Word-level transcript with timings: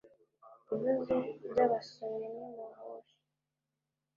Ibibazo 0.65 1.15
by 1.51 1.59
abasomyi 1.65 2.27
Ni 2.35 2.47
mu 2.55 2.65
buhe 2.83 3.13